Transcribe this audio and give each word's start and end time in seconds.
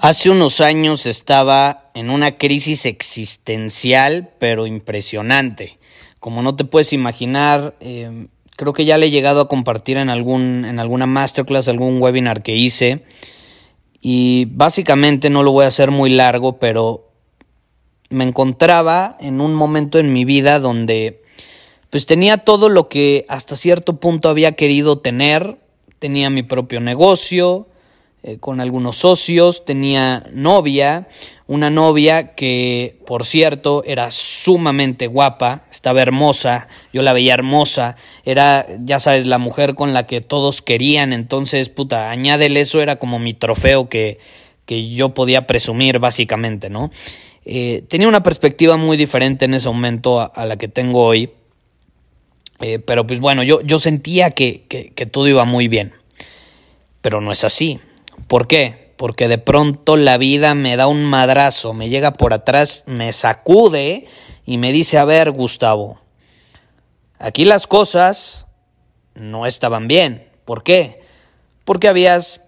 Hace 0.00 0.30
unos 0.30 0.60
años 0.60 1.06
estaba 1.06 1.90
en 1.92 2.10
una 2.10 2.38
crisis 2.38 2.86
existencial, 2.86 4.30
pero 4.38 4.68
impresionante. 4.68 5.80
Como 6.20 6.40
no 6.40 6.54
te 6.54 6.64
puedes 6.64 6.92
imaginar, 6.92 7.74
eh, 7.80 8.28
creo 8.56 8.72
que 8.72 8.84
ya 8.84 8.96
le 8.96 9.06
he 9.06 9.10
llegado 9.10 9.40
a 9.40 9.48
compartir 9.48 9.96
en, 9.96 10.08
algún, 10.08 10.64
en 10.64 10.78
alguna 10.78 11.06
masterclass, 11.06 11.66
algún 11.66 12.00
webinar 12.00 12.44
que 12.44 12.54
hice. 12.54 13.02
Y 14.00 14.44
básicamente 14.44 15.30
no 15.30 15.42
lo 15.42 15.50
voy 15.50 15.64
a 15.64 15.68
hacer 15.68 15.90
muy 15.90 16.10
largo, 16.10 16.60
pero 16.60 17.10
me 18.08 18.22
encontraba 18.22 19.16
en 19.20 19.40
un 19.40 19.52
momento 19.52 19.98
en 19.98 20.12
mi 20.12 20.24
vida 20.24 20.60
donde 20.60 21.24
pues 21.90 22.06
tenía 22.06 22.38
todo 22.38 22.68
lo 22.68 22.88
que 22.88 23.26
hasta 23.28 23.56
cierto 23.56 23.98
punto 23.98 24.28
había 24.28 24.52
querido 24.52 25.00
tener. 25.00 25.58
Tenía 25.98 26.30
mi 26.30 26.44
propio 26.44 26.80
negocio, 26.80 27.67
eh, 28.24 28.38
con 28.38 28.60
algunos 28.60 28.96
socios, 28.96 29.64
tenía 29.64 30.26
novia, 30.32 31.06
una 31.46 31.70
novia 31.70 32.34
que, 32.34 32.98
por 33.06 33.24
cierto, 33.24 33.84
era 33.86 34.10
sumamente 34.10 35.06
guapa, 35.06 35.66
estaba 35.70 36.02
hermosa, 36.02 36.66
yo 36.92 37.02
la 37.02 37.12
veía 37.12 37.34
hermosa, 37.34 37.94
era, 38.24 38.66
ya 38.80 38.98
sabes, 38.98 39.24
la 39.24 39.38
mujer 39.38 39.76
con 39.76 39.94
la 39.94 40.06
que 40.06 40.20
todos 40.20 40.62
querían, 40.62 41.12
entonces, 41.12 41.68
puta, 41.68 42.10
añádele 42.10 42.62
eso, 42.62 42.82
era 42.82 42.96
como 42.96 43.20
mi 43.20 43.34
trofeo 43.34 43.88
que, 43.88 44.18
que 44.66 44.88
yo 44.88 45.14
podía 45.14 45.46
presumir, 45.46 46.00
básicamente, 46.00 46.70
¿no? 46.70 46.90
Eh, 47.44 47.84
tenía 47.86 48.08
una 48.08 48.24
perspectiva 48.24 48.76
muy 48.76 48.96
diferente 48.96 49.44
en 49.44 49.54
ese 49.54 49.68
momento 49.68 50.20
a, 50.20 50.44
la 50.44 50.56
que 50.56 50.66
tengo 50.66 51.04
hoy, 51.04 51.30
eh, 52.58 52.80
pero 52.80 53.06
pues 53.06 53.20
bueno, 53.20 53.44
yo, 53.44 53.60
yo 53.62 53.78
sentía 53.78 54.32
que, 54.32 54.64
que 54.66 55.06
todo 55.06 55.28
iba 55.28 55.44
muy 55.44 55.68
bien, 55.68 55.92
pero 57.00 57.20
no 57.20 57.30
es 57.30 57.44
así. 57.44 57.78
¿Por 58.26 58.46
qué? 58.46 58.94
Porque 58.96 59.28
de 59.28 59.38
pronto 59.38 59.96
la 59.96 60.18
vida 60.18 60.54
me 60.54 60.76
da 60.76 60.86
un 60.86 61.04
madrazo, 61.04 61.72
me 61.72 61.88
llega 61.88 62.14
por 62.14 62.34
atrás, 62.34 62.84
me 62.86 63.12
sacude 63.12 64.06
y 64.44 64.58
me 64.58 64.72
dice, 64.72 64.98
a 64.98 65.04
ver, 65.04 65.30
Gustavo, 65.30 66.00
aquí 67.18 67.44
las 67.44 67.66
cosas 67.66 68.46
no 69.14 69.46
estaban 69.46 69.88
bien. 69.88 70.28
¿Por 70.44 70.62
qué? 70.62 71.02
Porque 71.64 71.88
habías, 71.88 72.44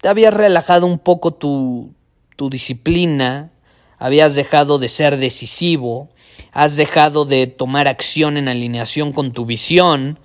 te 0.00 0.08
habías 0.08 0.34
relajado 0.34 0.86
un 0.86 0.98
poco 0.98 1.32
tu, 1.32 1.94
tu 2.36 2.50
disciplina, 2.50 3.50
habías 3.98 4.34
dejado 4.34 4.78
de 4.78 4.88
ser 4.88 5.16
decisivo, 5.16 6.08
has 6.52 6.76
dejado 6.76 7.24
de 7.24 7.46
tomar 7.46 7.88
acción 7.88 8.36
en 8.36 8.48
alineación 8.48 9.12
con 9.12 9.32
tu 9.32 9.46
visión, 9.46 10.18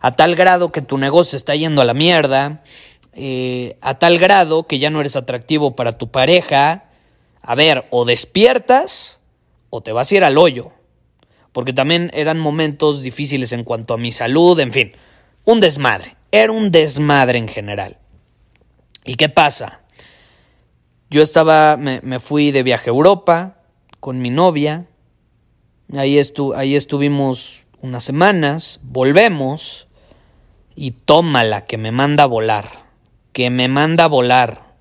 a 0.00 0.12
tal 0.12 0.34
grado 0.34 0.72
que 0.72 0.82
tu 0.82 0.98
negocio 0.98 1.36
está 1.36 1.54
yendo 1.54 1.82
a 1.82 1.84
la 1.84 1.94
mierda, 1.94 2.62
eh, 3.12 3.76
a 3.80 3.98
tal 3.98 4.18
grado 4.18 4.66
que 4.66 4.78
ya 4.78 4.90
no 4.90 5.00
eres 5.00 5.16
atractivo 5.16 5.74
para 5.74 5.98
tu 5.98 6.10
pareja, 6.10 6.84
a 7.42 7.54
ver, 7.54 7.86
o 7.90 8.04
despiertas 8.04 9.20
o 9.70 9.80
te 9.80 9.92
vas 9.92 10.10
a 10.10 10.16
ir 10.16 10.24
al 10.24 10.38
hoyo. 10.38 10.72
Porque 11.52 11.72
también 11.72 12.10
eran 12.14 12.38
momentos 12.38 13.02
difíciles 13.02 13.52
en 13.52 13.64
cuanto 13.64 13.94
a 13.94 13.98
mi 13.98 14.12
salud, 14.12 14.58
en 14.60 14.72
fin, 14.72 14.92
un 15.44 15.60
desmadre. 15.60 16.16
Era 16.30 16.52
un 16.52 16.70
desmadre 16.70 17.38
en 17.38 17.48
general. 17.48 17.98
¿Y 19.04 19.16
qué 19.16 19.28
pasa? 19.28 19.82
Yo 21.08 21.22
estaba, 21.22 21.76
me, 21.76 22.20
fui 22.20 22.52
de 22.52 22.62
viaje 22.62 22.88
a 22.88 22.92
Europa 22.92 23.56
con 23.98 24.20
mi 24.20 24.30
novia. 24.30 24.86
Ahí, 25.92 26.18
estu, 26.18 26.54
ahí 26.54 26.76
estuvimos 26.76 27.66
unas 27.82 28.04
semanas, 28.04 28.78
volvemos 28.82 29.88
y 30.76 30.92
tómala 30.92 31.64
que 31.64 31.78
me 31.78 31.90
manda 31.90 32.24
a 32.24 32.28
volar 32.28 32.89
que 33.32 33.50
me 33.50 33.68
manda 33.68 34.04
a 34.04 34.08
volar. 34.08 34.74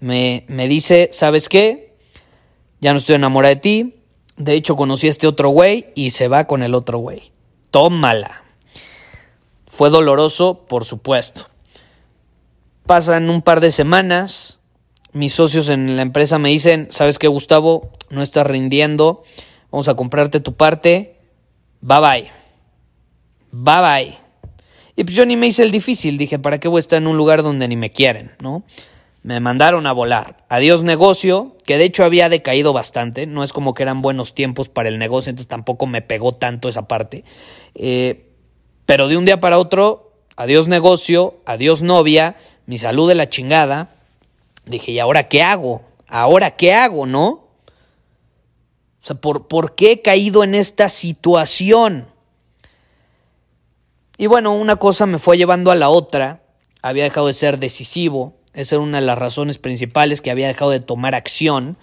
Me, 0.00 0.44
me 0.48 0.68
dice, 0.68 1.08
¿sabes 1.12 1.48
qué? 1.48 1.96
Ya 2.80 2.92
no 2.92 2.98
estoy 2.98 3.16
enamorada 3.16 3.54
de 3.54 3.60
ti. 3.60 3.96
De 4.36 4.52
hecho, 4.54 4.76
conocí 4.76 5.06
a 5.06 5.10
este 5.10 5.26
otro 5.26 5.48
güey 5.48 5.92
y 5.94 6.10
se 6.10 6.28
va 6.28 6.46
con 6.46 6.62
el 6.62 6.74
otro 6.74 6.98
güey. 6.98 7.32
Tómala. 7.70 8.44
Fue 9.66 9.90
doloroso, 9.90 10.66
por 10.66 10.84
supuesto. 10.84 11.48
Pasan 12.86 13.30
un 13.30 13.42
par 13.42 13.60
de 13.60 13.72
semanas. 13.72 14.60
Mis 15.12 15.34
socios 15.34 15.68
en 15.68 15.96
la 15.96 16.02
empresa 16.02 16.38
me 16.38 16.50
dicen, 16.50 16.88
¿sabes 16.90 17.18
qué, 17.18 17.26
Gustavo? 17.26 17.90
No 18.10 18.22
estás 18.22 18.46
rindiendo. 18.46 19.24
Vamos 19.70 19.88
a 19.88 19.94
comprarte 19.94 20.40
tu 20.40 20.54
parte. 20.54 21.18
Bye 21.80 22.00
bye. 22.00 22.30
Bye 23.50 23.80
bye. 23.80 24.25
Y 24.96 25.04
pues 25.04 25.14
yo 25.14 25.26
ni 25.26 25.36
me 25.36 25.46
hice 25.46 25.62
el 25.62 25.70
difícil, 25.70 26.16
dije, 26.16 26.38
¿para 26.38 26.58
qué 26.58 26.68
voy 26.68 26.78
a 26.78 26.80
estar 26.80 27.00
en 27.00 27.06
un 27.06 27.18
lugar 27.18 27.42
donde 27.42 27.68
ni 27.68 27.76
me 27.76 27.90
quieren? 27.90 28.32
¿No? 28.40 28.62
Me 29.22 29.40
mandaron 29.40 29.86
a 29.86 29.92
volar. 29.92 30.44
Adiós 30.48 30.82
negocio, 30.84 31.54
que 31.66 31.76
de 31.76 31.84
hecho 31.84 32.02
había 32.02 32.30
decaído 32.30 32.72
bastante, 32.72 33.26
no 33.26 33.44
es 33.44 33.52
como 33.52 33.74
que 33.74 33.82
eran 33.82 34.00
buenos 34.00 34.34
tiempos 34.34 34.70
para 34.70 34.88
el 34.88 34.98
negocio, 34.98 35.28
entonces 35.28 35.48
tampoco 35.48 35.86
me 35.86 36.00
pegó 36.00 36.32
tanto 36.32 36.70
esa 36.70 36.88
parte. 36.88 37.24
Eh, 37.74 38.30
pero 38.86 39.08
de 39.08 39.18
un 39.18 39.26
día 39.26 39.38
para 39.38 39.58
otro, 39.58 40.12
adiós 40.34 40.66
negocio, 40.66 41.40
adiós 41.44 41.82
novia, 41.82 42.36
mi 42.64 42.78
salud 42.78 43.06
de 43.06 43.16
la 43.16 43.28
chingada. 43.28 43.90
Dije, 44.64 44.92
¿y 44.92 44.98
ahora 44.98 45.28
qué 45.28 45.42
hago? 45.42 45.82
¿Ahora 46.08 46.52
qué 46.52 46.72
hago, 46.72 47.04
no? 47.04 47.26
O 47.26 47.48
sea, 49.02 49.16
¿por, 49.16 49.46
¿por 49.46 49.74
qué 49.74 49.92
he 49.92 50.02
caído 50.02 50.42
en 50.42 50.54
esta 50.54 50.88
situación? 50.88 52.06
Y 54.18 54.26
bueno, 54.26 54.54
una 54.54 54.76
cosa 54.76 55.06
me 55.06 55.18
fue 55.18 55.36
llevando 55.36 55.70
a 55.70 55.74
la 55.74 55.88
otra. 55.88 56.42
Había 56.82 57.04
dejado 57.04 57.26
de 57.26 57.34
ser 57.34 57.58
decisivo. 57.58 58.34
Esa 58.54 58.76
era 58.76 58.82
una 58.82 59.00
de 59.00 59.06
las 59.06 59.18
razones 59.18 59.58
principales 59.58 60.22
que 60.22 60.30
había 60.30 60.46
dejado 60.46 60.70
de 60.70 60.80
tomar 60.80 61.14
acción 61.14 61.76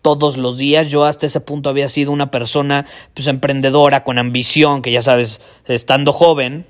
todos 0.00 0.36
los 0.38 0.56
días. 0.56 0.88
Yo 0.88 1.04
hasta 1.04 1.26
ese 1.26 1.40
punto 1.40 1.68
había 1.68 1.88
sido 1.88 2.12
una 2.12 2.30
persona 2.30 2.86
pues 3.12 3.26
emprendedora, 3.26 4.04
con 4.04 4.18
ambición, 4.18 4.80
que 4.80 4.92
ya 4.92 5.02
sabes, 5.02 5.42
estando 5.66 6.12
joven, 6.12 6.66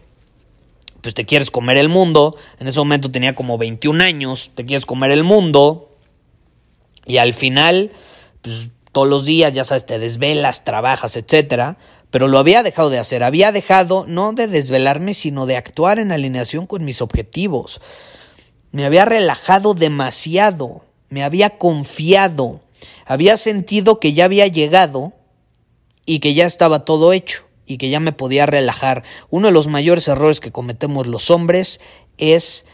pues 1.01 1.15
te 1.15 1.25
quieres 1.25 1.53
comer 1.53 1.77
el 1.77 1.89
mundo. 1.89 2.37
En 2.59 2.67
ese 2.67 2.81
momento 2.81 3.11
tenía 3.11 3.35
como 3.35 3.57
21 3.57 4.03
años, 4.03 4.51
te 4.55 4.65
quieres 4.65 4.87
comer 4.87 5.13
el 5.13 5.23
mundo. 5.23 5.91
Y 7.07 7.19
al 7.19 7.34
final, 7.34 7.93
pues 8.41 8.71
todos 8.91 9.07
los 9.07 9.25
días, 9.25 9.53
ya 9.53 9.65
sabes, 9.65 9.87
te 9.87 10.01
desvelas, 10.01 10.65
trabajas, 10.65 11.17
etcétera 11.17 11.77
pero 12.15 12.28
lo 12.28 12.39
había 12.39 12.63
dejado 12.63 12.91
de 12.91 13.01
hacer, 13.01 13.25
había 13.25 13.51
dejado 13.51 14.05
no 14.07 14.33
de 14.34 14.47
desvelarme, 14.47 15.15
sino 15.15 15.47
de 15.47 15.57
actuar 15.57 15.99
en 15.99 16.13
alineación 16.13 16.65
con 16.69 16.84
mis 16.84 17.03
objetivos. 17.03 17.81
Me 18.71 18.87
había 18.87 19.05
relajado 19.05 19.75
demasiado, 19.75 20.84
me 21.09 21.25
había 21.25 21.59
confiado, 21.59 22.61
había 23.05 23.37
sentido 23.37 23.99
que 23.99 24.13
ya 24.13 24.27
había 24.27 24.47
llegado 24.47 25.13
y 26.07 26.21
que 26.21 26.34
ya 26.34 26.47
estaba 26.47 26.84
todo 26.84 27.13
hecho 27.13 27.49
y 27.66 27.78
que 27.78 27.91
ya 27.91 27.99
me 27.99 28.13
podía 28.13 28.47
relajar. 28.47 29.03
Uno 29.28 29.49
de 29.49 29.53
los 29.53 29.67
mayores 29.67 30.07
errores 30.07 30.39
que 30.39 30.53
cometemos 30.53 31.09
los 31.09 31.33
hombres 31.33 31.81
es 32.17 32.65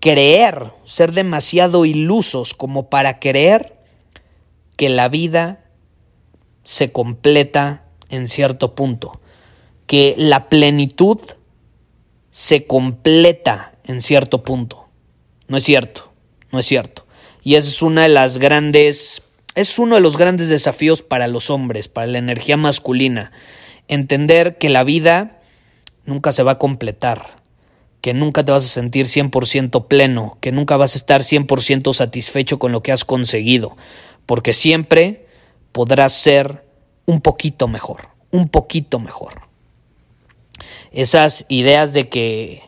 creer, 0.00 0.72
ser 0.86 1.12
demasiado 1.12 1.84
ilusos 1.84 2.54
como 2.54 2.88
para 2.88 3.18
creer 3.18 3.76
que 4.78 4.88
la 4.88 5.10
vida 5.10 5.62
se 6.64 6.90
completa 6.90 7.81
en 8.12 8.28
cierto 8.28 8.76
punto, 8.76 9.20
que 9.88 10.14
la 10.16 10.48
plenitud 10.48 11.18
se 12.30 12.66
completa 12.66 13.74
en 13.84 14.00
cierto 14.00 14.44
punto. 14.44 14.88
No 15.48 15.56
es 15.56 15.64
cierto, 15.64 16.12
no 16.52 16.60
es 16.60 16.66
cierto. 16.66 17.04
Y 17.42 17.56
esa 17.56 17.68
es 17.68 17.82
una 17.82 18.02
de 18.02 18.08
las 18.08 18.38
grandes 18.38 19.22
es 19.54 19.78
uno 19.78 19.96
de 19.96 20.00
los 20.00 20.16
grandes 20.16 20.48
desafíos 20.48 21.02
para 21.02 21.28
los 21.28 21.50
hombres, 21.50 21.88
para 21.88 22.06
la 22.06 22.18
energía 22.18 22.56
masculina. 22.56 23.32
Entender 23.86 24.56
que 24.56 24.70
la 24.70 24.82
vida 24.82 25.42
nunca 26.06 26.32
se 26.32 26.42
va 26.42 26.52
a 26.52 26.58
completar, 26.58 27.36
que 28.00 28.14
nunca 28.14 28.44
te 28.44 28.52
vas 28.52 28.64
a 28.64 28.68
sentir 28.68 29.06
100% 29.06 29.88
pleno, 29.88 30.38
que 30.40 30.52
nunca 30.52 30.76
vas 30.78 30.94
a 30.94 30.98
estar 30.98 31.20
100% 31.20 31.92
satisfecho 31.92 32.58
con 32.58 32.72
lo 32.72 32.82
que 32.82 32.92
has 32.92 33.04
conseguido, 33.04 33.76
porque 34.24 34.54
siempre 34.54 35.26
podrás 35.70 36.14
ser 36.14 36.61
un 37.06 37.20
poquito 37.20 37.68
mejor, 37.68 38.08
un 38.30 38.48
poquito 38.48 38.98
mejor. 38.98 39.42
Esas 40.90 41.46
ideas 41.48 41.92
de 41.92 42.08
que 42.08 42.62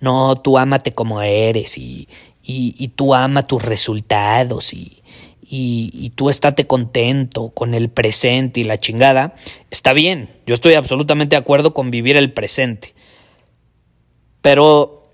no, 0.00 0.36
tú 0.36 0.58
ámate 0.58 0.92
como 0.92 1.22
eres 1.22 1.78
y, 1.78 2.08
y, 2.42 2.88
tú 2.88 3.14
ama 3.14 3.46
tus 3.46 3.62
resultados 3.62 4.74
y, 4.74 5.02
y, 5.40 6.10
tú 6.10 6.30
estate 6.30 6.66
contento 6.66 7.50
con 7.50 7.74
el 7.74 7.88
presente 7.88 8.60
y 8.60 8.64
la 8.64 8.78
chingada, 8.78 9.34
está 9.70 9.92
bien, 9.92 10.30
yo 10.46 10.54
estoy 10.54 10.74
absolutamente 10.74 11.36
de 11.36 11.40
acuerdo 11.40 11.72
con 11.72 11.90
vivir 11.90 12.16
el 12.16 12.32
presente. 12.32 12.94
Pero 14.42 15.08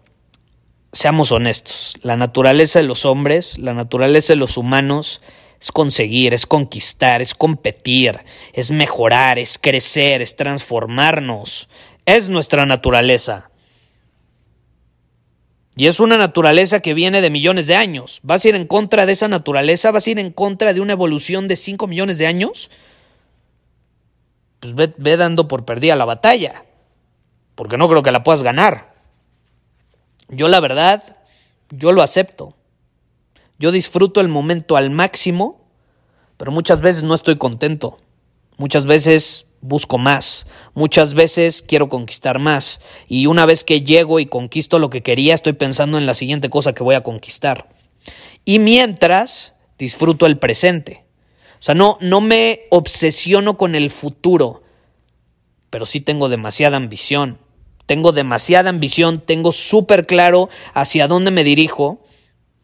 seamos 0.92 1.30
honestos, 1.30 1.96
la 2.02 2.16
naturaleza 2.16 2.80
de 2.80 2.86
los 2.86 3.04
hombres, 3.04 3.58
la 3.58 3.74
naturaleza 3.74 4.32
de 4.32 4.38
los 4.38 4.56
humanos 4.56 5.20
es 5.60 5.72
conseguir, 5.72 6.32
es 6.32 6.46
conquistar, 6.46 7.20
es 7.20 7.34
competir, 7.34 8.20
es 8.54 8.70
mejorar, 8.70 9.38
es 9.38 9.58
crecer, 9.58 10.22
es 10.22 10.34
transformarnos. 10.34 11.68
Es 12.06 12.30
nuestra 12.30 12.64
naturaleza. 12.64 13.50
Y 15.76 15.86
es 15.86 16.00
una 16.00 16.16
naturaleza 16.16 16.80
que 16.80 16.94
viene 16.94 17.20
de 17.20 17.30
millones 17.30 17.66
de 17.66 17.76
años. 17.76 18.20
¿Vas 18.22 18.44
a 18.44 18.48
ir 18.48 18.54
en 18.54 18.66
contra 18.66 19.06
de 19.06 19.12
esa 19.12 19.28
naturaleza? 19.28 19.90
¿Vas 19.90 20.06
a 20.06 20.10
ir 20.10 20.18
en 20.18 20.32
contra 20.32 20.72
de 20.72 20.80
una 20.80 20.94
evolución 20.94 21.46
de 21.46 21.56
5 21.56 21.86
millones 21.86 22.18
de 22.18 22.26
años? 22.26 22.70
Pues 24.60 24.74
ve, 24.74 25.16
dando 25.16 25.46
por 25.46 25.64
perdida 25.64 25.94
la 25.94 26.04
batalla. 26.06 26.64
Porque 27.54 27.76
no 27.76 27.88
creo 27.88 28.02
que 28.02 28.10
la 28.10 28.22
puedas 28.22 28.42
ganar. 28.42 28.94
Yo 30.28 30.48
la 30.48 30.60
verdad, 30.60 31.18
yo 31.70 31.92
lo 31.92 32.02
acepto. 32.02 32.56
Yo 33.60 33.72
disfruto 33.72 34.22
el 34.22 34.28
momento 34.28 34.78
al 34.78 34.88
máximo, 34.88 35.60
pero 36.38 36.50
muchas 36.50 36.80
veces 36.80 37.02
no 37.02 37.14
estoy 37.14 37.36
contento. 37.36 37.98
Muchas 38.56 38.86
veces 38.86 39.48
busco 39.60 39.98
más. 39.98 40.46
Muchas 40.72 41.12
veces 41.12 41.60
quiero 41.60 41.90
conquistar 41.90 42.38
más. 42.38 42.80
Y 43.06 43.26
una 43.26 43.44
vez 43.44 43.62
que 43.62 43.82
llego 43.82 44.18
y 44.18 44.24
conquisto 44.24 44.78
lo 44.78 44.88
que 44.88 45.02
quería, 45.02 45.34
estoy 45.34 45.52
pensando 45.52 45.98
en 45.98 46.06
la 46.06 46.14
siguiente 46.14 46.48
cosa 46.48 46.72
que 46.72 46.82
voy 46.82 46.94
a 46.94 47.02
conquistar. 47.02 47.68
Y 48.46 48.60
mientras, 48.60 49.54
disfruto 49.78 50.24
el 50.24 50.38
presente. 50.38 51.04
O 51.58 51.62
sea, 51.62 51.74
no, 51.74 51.98
no 52.00 52.22
me 52.22 52.62
obsesiono 52.70 53.58
con 53.58 53.74
el 53.74 53.90
futuro, 53.90 54.62
pero 55.68 55.84
sí 55.84 56.00
tengo 56.00 56.30
demasiada 56.30 56.78
ambición. 56.78 57.36
Tengo 57.84 58.12
demasiada 58.12 58.70
ambición, 58.70 59.20
tengo 59.20 59.52
súper 59.52 60.06
claro 60.06 60.48
hacia 60.72 61.08
dónde 61.08 61.30
me 61.30 61.44
dirijo. 61.44 62.02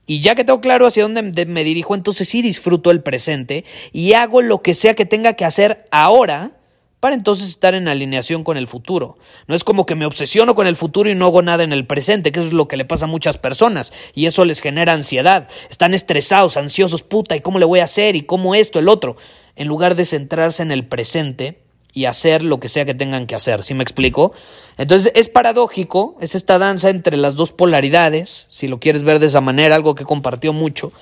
Y 0.06 0.20
ya 0.20 0.36
que 0.36 0.44
tengo 0.44 0.60
claro 0.60 0.86
hacia 0.86 1.02
dónde 1.02 1.46
me 1.46 1.64
dirijo, 1.64 1.94
entonces 1.94 2.28
sí 2.28 2.40
disfruto 2.40 2.92
el 2.92 3.02
presente 3.02 3.64
y 3.92 4.12
hago 4.12 4.40
lo 4.40 4.62
que 4.62 4.74
sea 4.74 4.94
que 4.94 5.04
tenga 5.04 5.34
que 5.34 5.44
hacer 5.44 5.88
ahora 5.90 6.52
para 7.00 7.14
entonces 7.14 7.48
estar 7.48 7.74
en 7.74 7.88
alineación 7.88 8.44
con 8.44 8.56
el 8.56 8.68
futuro. 8.68 9.18
No 9.48 9.54
es 9.54 9.64
como 9.64 9.84
que 9.84 9.96
me 9.96 10.06
obsesiono 10.06 10.54
con 10.54 10.66
el 10.66 10.76
futuro 10.76 11.10
y 11.10 11.14
no 11.14 11.26
hago 11.26 11.42
nada 11.42 11.64
en 11.64 11.72
el 11.72 11.86
presente, 11.86 12.32
que 12.32 12.38
eso 12.38 12.48
es 12.48 12.52
lo 12.54 12.68
que 12.68 12.76
le 12.76 12.84
pasa 12.84 13.04
a 13.04 13.08
muchas 13.08 13.36
personas 13.36 13.92
y 14.14 14.26
eso 14.26 14.44
les 14.44 14.60
genera 14.60 14.92
ansiedad. 14.92 15.48
Están 15.68 15.92
estresados, 15.92 16.56
ansiosos, 16.56 17.02
puta, 17.02 17.36
¿y 17.36 17.40
cómo 17.40 17.58
le 17.58 17.64
voy 17.64 17.80
a 17.80 17.84
hacer? 17.84 18.16
¿Y 18.16 18.22
cómo 18.22 18.54
esto, 18.54 18.78
el 18.78 18.88
otro? 18.88 19.16
En 19.56 19.66
lugar 19.66 19.96
de 19.96 20.04
centrarse 20.04 20.62
en 20.62 20.70
el 20.70 20.86
presente 20.86 21.65
y 21.96 22.04
hacer 22.04 22.44
lo 22.44 22.60
que 22.60 22.68
sea 22.68 22.84
que 22.84 22.94
tengan 22.94 23.26
que 23.26 23.34
hacer, 23.34 23.64
¿sí 23.64 23.74
me 23.74 23.82
explico? 23.82 24.32
Entonces 24.76 25.10
es 25.16 25.28
paradójico, 25.28 26.16
es 26.20 26.34
esta 26.34 26.58
danza 26.58 26.90
entre 26.90 27.16
las 27.16 27.34
dos 27.34 27.52
polaridades, 27.52 28.46
si 28.50 28.68
lo 28.68 28.78
quieres 28.78 29.02
ver 29.02 29.18
de 29.18 29.26
esa 29.26 29.40
manera, 29.40 29.74
algo 29.74 29.94
que 29.94 30.04
compartió 30.04 30.52
mucho, 30.52 30.92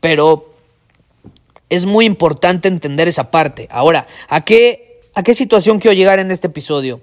pero 0.00 0.54
es 1.68 1.86
muy 1.86 2.06
importante 2.06 2.66
entender 2.66 3.08
esa 3.08 3.30
parte. 3.30 3.68
Ahora, 3.70 4.06
¿a 4.28 4.44
qué 4.44 4.88
¿A 5.18 5.24
qué 5.24 5.34
situación 5.34 5.80
quiero 5.80 5.96
llegar 5.96 6.20
en 6.20 6.30
este 6.30 6.46
episodio? 6.46 7.00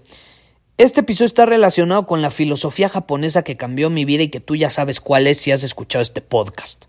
Este 0.78 1.02
episodio 1.02 1.26
está 1.26 1.46
relacionado 1.46 2.08
con 2.08 2.22
la 2.22 2.32
filosofía 2.32 2.88
japonesa 2.88 3.44
que 3.44 3.58
cambió 3.58 3.90
mi 3.90 4.06
vida 4.06 4.24
y 4.24 4.30
que 4.30 4.40
tú 4.40 4.56
ya 4.56 4.70
sabes 4.70 5.02
cuál 5.02 5.28
es 5.28 5.38
si 5.38 5.52
has 5.52 5.64
escuchado 5.64 6.02
este 6.02 6.22
podcast. 6.22 6.86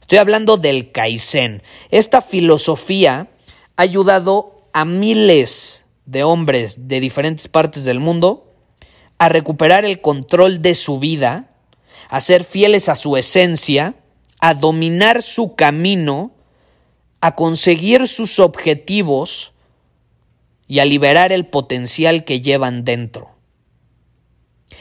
Estoy 0.00 0.18
hablando 0.18 0.56
del 0.56 0.90
Kaizen. 0.90 1.62
Esta 1.92 2.20
filosofía 2.20 3.28
ha 3.76 3.82
ayudado 3.82 4.59
a 4.72 4.84
miles 4.84 5.84
de 6.06 6.24
hombres 6.24 6.88
de 6.88 7.00
diferentes 7.00 7.48
partes 7.48 7.84
del 7.84 8.00
mundo 8.00 8.52
a 9.18 9.28
recuperar 9.28 9.84
el 9.84 10.00
control 10.00 10.62
de 10.62 10.74
su 10.74 10.98
vida, 10.98 11.50
a 12.08 12.20
ser 12.20 12.44
fieles 12.44 12.88
a 12.88 12.94
su 12.94 13.16
esencia, 13.16 13.94
a 14.40 14.54
dominar 14.54 15.22
su 15.22 15.54
camino, 15.54 16.32
a 17.20 17.34
conseguir 17.34 18.08
sus 18.08 18.38
objetivos, 18.38 19.52
y 20.70 20.78
a 20.78 20.84
liberar 20.84 21.32
el 21.32 21.46
potencial 21.46 22.24
que 22.24 22.40
llevan 22.40 22.84
dentro. 22.84 23.32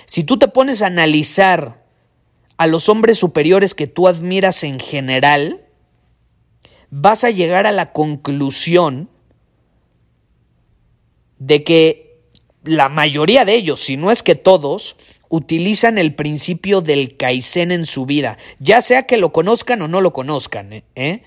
Si 0.05 0.23
tú 0.23 0.37
te 0.37 0.47
pones 0.47 0.83
a 0.83 0.85
analizar 0.85 1.83
a 2.57 2.67
los 2.67 2.89
hombres 2.89 3.17
superiores 3.17 3.73
que 3.73 3.87
tú 3.87 4.07
admiras 4.07 4.63
en 4.63 4.79
general, 4.79 5.65
vas 6.91 7.23
a 7.23 7.31
llegar 7.31 7.65
a 7.65 7.71
la 7.71 7.91
conclusión 7.91 9.09
de 11.39 11.63
que 11.63 12.19
la 12.63 12.89
mayoría 12.89 13.45
de 13.45 13.55
ellos, 13.55 13.79
si 13.79 13.97
no 13.97 14.11
es 14.11 14.21
que 14.21 14.35
todos, 14.35 14.95
utilizan 15.29 15.97
el 15.97 16.15
principio 16.15 16.81
del 16.81 17.17
Kaizen 17.17 17.71
en 17.71 17.85
su 17.85 18.05
vida, 18.05 18.37
ya 18.59 18.81
sea 18.81 19.03
que 19.03 19.17
lo 19.17 19.31
conozcan 19.31 19.81
o 19.81 19.87
no 19.87 20.01
lo 20.01 20.13
conozcan, 20.13 20.73
¿eh? 20.73 20.83
¿Eh? 20.95 21.23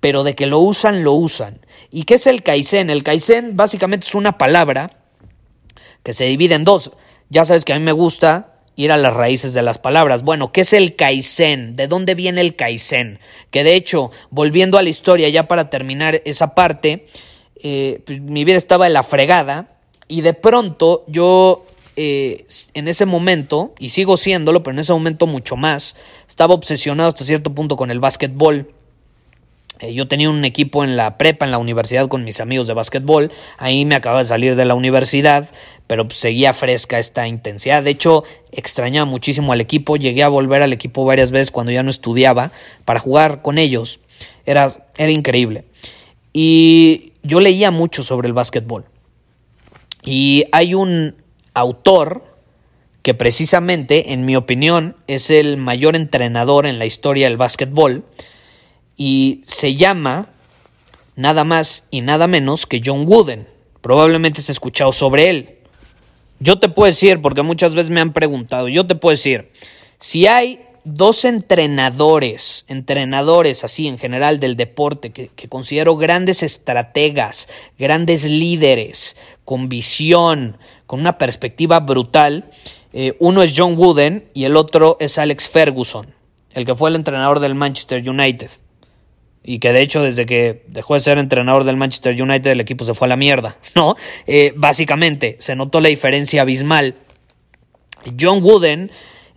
pero 0.00 0.24
de 0.24 0.34
que 0.34 0.46
lo 0.46 0.58
usan, 0.58 1.04
lo 1.04 1.12
usan. 1.12 1.60
¿Y 1.90 2.04
qué 2.04 2.14
es 2.14 2.26
el 2.26 2.42
Kaizen? 2.42 2.90
El 2.90 3.02
Kaizen 3.02 3.56
básicamente 3.56 4.06
es 4.06 4.14
una 4.14 4.38
palabra 4.38 4.96
que 6.02 6.14
se 6.14 6.24
divide 6.24 6.54
en 6.54 6.64
dos. 6.64 6.92
Ya 7.28 7.44
sabes 7.44 7.64
que 7.64 7.74
a 7.74 7.78
mí 7.78 7.84
me 7.84 7.92
gusta 7.92 8.54
ir 8.76 8.92
a 8.92 8.96
las 8.96 9.12
raíces 9.12 9.52
de 9.52 9.62
las 9.62 9.76
palabras. 9.76 10.22
Bueno, 10.22 10.52
¿qué 10.52 10.62
es 10.62 10.72
el 10.72 10.96
Kaizen? 10.96 11.74
¿De 11.74 11.86
dónde 11.86 12.14
viene 12.14 12.40
el 12.40 12.56
Kaizen? 12.56 13.20
Que 13.50 13.62
de 13.62 13.74
hecho, 13.74 14.10
volviendo 14.30 14.78
a 14.78 14.82
la 14.82 14.88
historia, 14.88 15.28
ya 15.28 15.48
para 15.48 15.68
terminar 15.68 16.22
esa 16.24 16.54
parte, 16.54 17.06
eh, 17.62 18.00
pues, 18.04 18.20
mi 18.20 18.44
vida 18.44 18.56
estaba 18.56 18.86
en 18.86 18.92
la 18.92 19.02
fregada 19.02 19.78
y 20.08 20.22
de 20.22 20.34
pronto 20.34 21.04
yo 21.06 21.64
eh, 21.96 22.46
en 22.74 22.88
ese 22.88 23.06
momento, 23.06 23.74
y 23.78 23.90
sigo 23.90 24.16
siéndolo, 24.16 24.62
pero 24.62 24.74
en 24.74 24.80
ese 24.80 24.92
momento 24.92 25.26
mucho 25.26 25.56
más, 25.56 25.96
estaba 26.28 26.54
obsesionado 26.54 27.08
hasta 27.08 27.24
cierto 27.24 27.54
punto 27.54 27.76
con 27.76 27.90
el 27.90 28.00
básquetbol 28.00 28.68
eh, 29.80 29.94
yo 29.94 30.06
tenía 30.06 30.28
un 30.28 30.44
equipo 30.44 30.84
en 30.84 30.96
la 30.96 31.16
prepa, 31.16 31.46
en 31.46 31.50
la 31.50 31.58
universidad, 31.58 32.08
con 32.08 32.22
mis 32.22 32.40
amigos 32.40 32.66
de 32.66 32.74
básquetbol. 32.74 33.32
Ahí 33.56 33.86
me 33.86 33.94
acababa 33.94 34.22
de 34.22 34.28
salir 34.28 34.54
de 34.54 34.64
la 34.66 34.74
universidad, 34.74 35.48
pero 35.86 36.06
pues, 36.06 36.18
seguía 36.18 36.52
fresca 36.52 36.98
esta 36.98 37.26
intensidad. 37.26 37.82
De 37.82 37.90
hecho, 37.90 38.24
extrañaba 38.52 39.06
muchísimo 39.06 39.52
al 39.52 39.60
equipo. 39.60 39.96
Llegué 39.96 40.22
a 40.22 40.28
volver 40.28 40.62
al 40.62 40.74
equipo 40.74 41.04
varias 41.04 41.30
veces 41.30 41.50
cuando 41.50 41.72
ya 41.72 41.82
no 41.82 41.90
estudiaba 41.90 42.52
para 42.84 43.00
jugar 43.00 43.40
con 43.40 43.56
ellos. 43.56 44.00
Era, 44.44 44.86
era 44.98 45.10
increíble. 45.10 45.64
Y 46.34 47.09
yo 47.22 47.40
leía 47.40 47.70
mucho 47.70 48.02
sobre 48.02 48.28
el 48.28 48.34
básquetbol. 48.34 48.84
Y 50.02 50.44
hay 50.52 50.74
un 50.74 51.16
autor 51.54 52.24
que 53.02 53.14
precisamente, 53.14 54.12
en 54.12 54.24
mi 54.24 54.36
opinión, 54.36 54.96
es 55.06 55.30
el 55.30 55.56
mayor 55.56 55.96
entrenador 55.96 56.66
en 56.66 56.78
la 56.78 56.86
historia 56.86 57.28
del 57.28 57.36
básquetbol 57.36 58.04
y 58.96 59.42
se 59.46 59.74
llama 59.74 60.28
nada 61.16 61.44
más 61.44 61.86
y 61.90 62.02
nada 62.02 62.26
menos 62.26 62.66
que 62.66 62.82
John 62.84 63.04
Wooden. 63.06 63.48
Probablemente 63.80 64.40
has 64.40 64.50
escuchado 64.50 64.92
sobre 64.92 65.30
él. 65.30 65.58
Yo 66.38 66.58
te 66.58 66.68
puedo 66.68 66.86
decir, 66.86 67.20
porque 67.20 67.42
muchas 67.42 67.74
veces 67.74 67.90
me 67.90 68.00
han 68.00 68.12
preguntado, 68.12 68.68
yo 68.68 68.86
te 68.86 68.94
puedo 68.94 69.12
decir, 69.12 69.50
si 69.98 70.26
hay 70.26 70.60
dos 70.84 71.24
entrenadores, 71.24 72.64
entrenadores 72.68 73.64
así 73.64 73.88
en 73.88 73.98
general 73.98 74.40
del 74.40 74.56
deporte, 74.56 75.10
que, 75.10 75.28
considero 75.48 75.96
grandes 75.96 76.42
estrategas, 76.42 77.48
grandes 77.78 78.24
líderes, 78.24 79.16
con 79.44 79.68
visión, 79.68 80.58
con 80.86 81.00
una 81.00 81.18
perspectiva 81.18 81.80
brutal, 81.80 82.50
eh, 82.92 83.16
uno 83.18 83.42
es 83.42 83.54
John 83.56 83.76
Wooden 83.76 84.26
y 84.34 84.44
el 84.44 84.56
otro 84.56 84.96
es 85.00 85.18
Alex 85.18 85.48
Ferguson, 85.48 86.14
el 86.52 86.64
que 86.64 86.74
fue 86.74 86.90
el 86.90 86.96
entrenador 86.96 87.40
del 87.40 87.54
Manchester 87.54 88.08
United 88.08 88.50
y 89.42 89.58
que 89.58 89.72
de 89.72 89.80
hecho 89.80 90.02
desde 90.02 90.26
que 90.26 90.64
dejó 90.68 90.94
de 90.94 91.00
ser 91.00 91.18
entrenador 91.18 91.64
del 91.64 91.76
Manchester 91.76 92.20
United 92.20 92.50
el 92.50 92.60
equipo 92.60 92.84
se 92.84 92.94
fue 92.94 93.06
a 93.06 93.08
la 93.08 93.16
mierda, 93.16 93.56
¿no? 93.74 93.96
Eh, 94.26 94.52
básicamente 94.56 95.36
se 95.38 95.56
notó 95.56 95.80
la 95.80 95.88
diferencia 95.88 96.42
abismal. 96.42 96.96
John 98.18 98.42
Wooden 98.42 98.90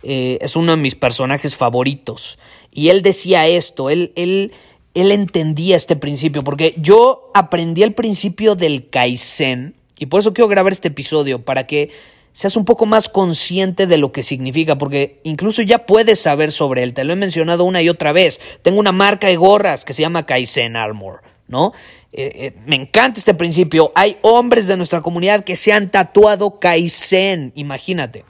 eh, 0.04 0.38
es 0.40 0.56
uno 0.56 0.72
de 0.72 0.78
mis 0.78 0.94
personajes 0.94 1.56
favoritos 1.56 2.38
y 2.72 2.88
él 2.88 3.02
decía 3.02 3.46
esto, 3.46 3.90
él, 3.90 4.12
él 4.16 4.52
él 4.94 5.10
entendía 5.10 5.76
este 5.76 5.96
principio, 5.96 6.44
porque 6.44 6.74
yo 6.78 7.30
aprendí 7.34 7.82
el 7.82 7.94
principio 7.94 8.54
del 8.54 8.88
Kaizen, 8.88 9.74
y 9.98 10.06
por 10.06 10.20
eso 10.20 10.32
quiero 10.32 10.48
grabar 10.48 10.72
este 10.72 10.88
episodio, 10.88 11.44
para 11.44 11.66
que 11.66 11.90
seas 12.32 12.56
un 12.56 12.64
poco 12.64 12.86
más 12.86 13.08
consciente 13.08 13.86
de 13.86 13.98
lo 13.98 14.12
que 14.12 14.22
significa, 14.22 14.78
porque 14.78 15.20
incluso 15.24 15.62
ya 15.62 15.86
puedes 15.86 16.20
saber 16.20 16.52
sobre 16.52 16.84
él, 16.84 16.94
te 16.94 17.04
lo 17.04 17.12
he 17.12 17.16
mencionado 17.16 17.64
una 17.64 17.82
y 17.82 17.88
otra 17.88 18.12
vez. 18.12 18.40
Tengo 18.62 18.80
una 18.80 18.92
marca 18.92 19.28
de 19.28 19.36
gorras 19.36 19.84
que 19.84 19.92
se 19.92 20.02
llama 20.02 20.26
Kaizen 20.26 20.76
Armor, 20.76 21.22
¿no? 21.46 21.72
Eh, 22.12 22.30
eh, 22.34 22.52
me 22.66 22.76
encanta 22.76 23.18
este 23.18 23.34
principio. 23.34 23.92
Hay 23.96 24.16
hombres 24.22 24.68
de 24.68 24.76
nuestra 24.76 25.00
comunidad 25.00 25.44
que 25.44 25.56
se 25.56 25.72
han 25.72 25.90
tatuado 25.90 26.60
Kaizen, 26.60 27.52
imagínate. 27.56 28.24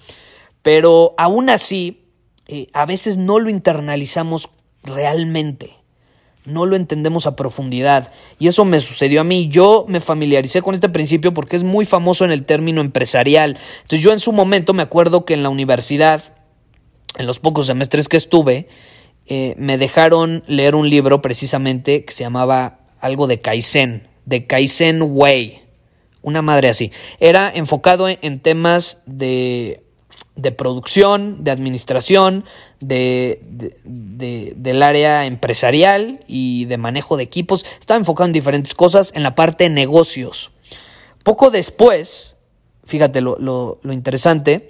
Pero 0.65 1.15
aún 1.17 1.49
así, 1.49 2.09
eh, 2.49 2.67
a 2.73 2.85
veces 2.85 3.17
no 3.17 3.39
lo 3.39 3.49
internalizamos 3.49 4.51
realmente 4.83 5.85
no 6.45 6.67
lo 6.67 6.77
entendemos 6.77 7.27
a 7.27 7.37
profundidad. 7.37 8.13
Y 8.39 8.49
eso 8.49 8.65
me 8.65 8.81
sucedió 8.81 9.21
a 9.21 9.25
mí. 9.25 9.49
Yo 9.49 9.87
me 9.89 10.01
familiaricé 10.01 10.63
con 10.63 10.75
este 10.75 10.89
principio 10.89 11.33
porque 11.33 11.57
es 11.57 11.65
muy 11.65 11.87
famoso 11.87 12.25
en 12.25 12.33
el 12.33 12.45
término 12.45 12.81
empresarial. 12.81 13.59
Entonces 13.83 14.01
yo 14.01 14.13
en 14.13 14.21
su 14.21 14.33
momento 14.33 14.75
me 14.75 14.83
acuerdo 14.83 15.25
que 15.25 15.35
en 15.35 15.43
la 15.43 15.49
universidad, 15.49 16.35
en 17.17 17.27
los 17.27 17.39
pocos 17.39 17.67
semestres 17.67 18.09
que 18.09 18.17
estuve, 18.17 18.69
eh, 19.27 19.55
me 19.57 19.79
dejaron 19.79 20.45
leer 20.47 20.75
un 20.75 20.91
libro 20.91 21.23
precisamente 21.23 22.05
que 22.05 22.13
se 22.13 22.25
llamaba 22.25 22.81
algo 23.01 23.27
de 23.27 23.39
Kaizen, 23.39 24.09
de 24.27 24.47
Kaizen 24.47 25.01
Way. 25.03 25.63
Una 26.21 26.43
madre 26.43 26.69
así. 26.69 26.91
Era 27.21 27.51
enfocado 27.55 28.09
en 28.09 28.41
temas 28.41 29.03
de 29.07 29.84
de 30.37 30.51
producción, 30.51 31.45
de 31.45 31.51
administración, 31.53 32.45
de, 32.81 33.41
del 33.85 34.83
área 34.83 35.27
empresarial 35.27 36.21
y 36.27 36.65
de 36.65 36.77
manejo 36.77 37.17
de 37.17 37.23
equipos. 37.23 37.65
Estaba 37.79 37.99
enfocado 37.99 38.27
en 38.27 38.33
diferentes 38.33 38.75
cosas 38.75 39.13
en 39.15 39.23
la 39.23 39.35
parte 39.35 39.65
de 39.65 39.71
negocios. 39.71 40.51
Poco 41.23 41.51
después, 41.51 42.35
fíjate 42.85 43.21
lo, 43.21 43.79
interesante, 43.85 44.69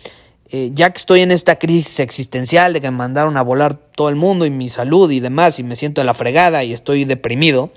eh, 0.50 0.70
ya 0.74 0.90
que 0.90 0.98
estoy 0.98 1.22
en 1.22 1.32
esta 1.32 1.56
crisis 1.56 1.98
existencial 1.98 2.74
de 2.74 2.80
que 2.80 2.90
me 2.90 2.98
mandaron 2.98 3.36
a 3.36 3.42
volar 3.42 3.74
todo 3.74 4.10
el 4.10 4.16
mundo 4.16 4.44
y 4.44 4.50
mi 4.50 4.68
salud 4.68 5.10
y 5.10 5.20
demás, 5.20 5.58
y 5.58 5.62
me 5.62 5.76
siento 5.76 6.00
en 6.02 6.06
la 6.06 6.14
fregada 6.14 6.62
y 6.62 6.74
estoy 6.74 7.06
deprimido, 7.06 7.70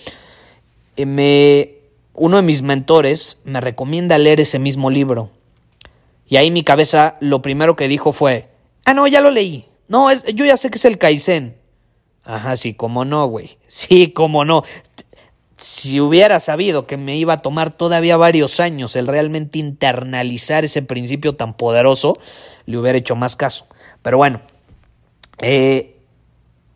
eh, 0.98 1.06
me, 1.06 1.75
uno 2.13 2.36
de 2.36 2.44
mis 2.44 2.62
mentores 2.62 3.39
me 3.46 3.62
recomienda 3.62 4.17
leer 4.17 4.41
ese 4.41 4.60
mismo 4.60 4.89
libro 4.89 5.32
y 6.27 6.36
ahí 6.36 6.51
mi 6.51 6.63
cabeza 6.63 7.17
lo 7.22 7.41
primero 7.41 7.75
que 7.75 7.88
dijo 7.88 8.12
fue, 8.12 8.50
ah, 8.86 8.93
no, 8.93 9.07
ya 9.07 9.22
lo 9.22 9.31
leí. 9.31 9.65
No, 9.88 10.12
yo 10.12 10.46
ya 10.46 10.57
sé 10.57 10.69
que 10.69 10.77
es 10.77 10.86
el 10.86 10.98
Kaizen. 10.98 11.57
Ajá, 12.24 12.57
sí, 12.57 12.74
cómo 12.74 13.05
no, 13.05 13.25
güey. 13.27 13.57
Sí, 13.67 14.12
cómo 14.12 14.43
no. 14.43 14.63
Si 15.55 16.00
hubiera 16.00 16.39
sabido 16.39 16.86
que 16.86 16.98
me 16.98 17.15
iba 17.15 17.34
a 17.34 17.38
tomar 17.38 17.72
todavía 17.75 18.17
varios 18.17 18.60
años 18.60 18.96
el 18.96 19.07
realmente 19.07 19.57
internalizar 19.57 20.65
ese 20.65 20.81
principio 20.81 21.36
tan 21.36 21.55
poderoso, 21.55 22.17
le 22.65 22.77
hubiera 22.77 22.98
hecho 22.98 23.15
más 23.15 23.36
caso. 23.36 23.65
Pero 24.03 24.17
bueno, 24.17 24.41
eh, 25.39 25.98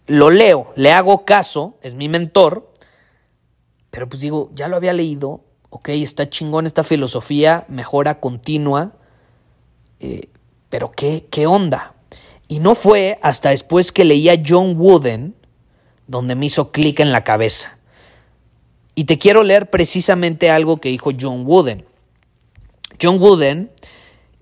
lo 0.08 0.30
leo, 0.30 0.74
le 0.76 0.94
hago 0.94 1.26
caso, 1.26 1.78
es 1.84 1.94
mi 1.94 2.10
mentor, 2.10 2.72
pero 3.92 4.10
pues 4.10 4.22
digo, 4.22 4.50
ya 4.56 4.68
lo 4.68 4.78
había 4.78 4.94
leído, 4.94 5.44
ok, 5.70 5.90
está 5.90 6.30
chingón 6.30 6.66
esta 6.66 6.84
filosofía, 6.84 7.66
mejora 7.68 8.20
continua, 8.20 8.94
eh, 10.02 10.30
pero 10.70 10.92
¿qué, 10.92 11.24
¿qué 11.30 11.48
onda? 11.48 11.94
Y 12.48 12.60
no 12.60 12.76
fue 12.76 13.20
hasta 13.22 13.52
después 13.52 13.92
que 13.92 14.04
leía 14.04 14.42
John 14.46 14.76
Wooden 14.78 15.36
donde 16.08 16.36
me 16.36 16.48
hizo 16.48 16.72
clic 16.72 17.00
en 17.00 17.12
la 17.12 17.24
cabeza. 17.24 17.78
Y 18.94 19.06
te 19.06 19.18
quiero 19.18 19.44
leer 19.44 19.70
precisamente 19.70 20.52
algo 20.52 20.78
que 20.78 20.90
dijo 20.90 21.12
John 21.18 21.46
Wooden. 21.46 21.86
John 23.02 23.20
Wooden, 23.20 23.72